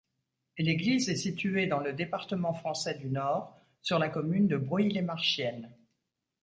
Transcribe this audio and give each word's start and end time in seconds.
L'église 0.57 1.09
est 1.09 1.15
située 1.15 1.67
dans 1.67 1.79
le 1.79 1.93
département 1.93 2.55
français 2.55 2.97
du 2.97 3.07
Nord, 3.11 3.55
sur 3.83 3.99
la 3.99 4.09
commune 4.09 4.47
de 4.47 4.57
Bruille-lez-Marchiennes. 4.57 5.69